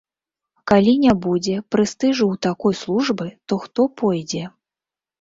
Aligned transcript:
Калі 0.71 0.93
не 1.03 1.13
будзе 1.25 1.55
прэстыжу 1.77 2.23
ў 2.33 2.45
такой 2.49 2.73
службы, 2.83 3.31
то 3.49 3.63
хто 3.63 3.81
пойдзе? 4.05 4.43